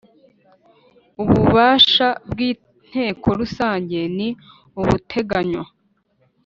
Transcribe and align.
Ububasha 1.21 2.07
bw 2.29 2.37
inteko 2.49 3.27
rusange 3.39 3.99
ni 4.17 4.29
ubuteganywa 4.79 5.65